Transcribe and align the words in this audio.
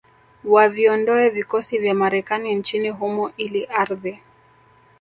waviondoe 0.43 1.29
vikosi 1.29 1.77
vya 1.77 1.93
Marekani 1.93 2.55
nchini 2.55 2.89
humo 2.89 3.31
ili 3.37 3.65
ardhi 3.65 4.19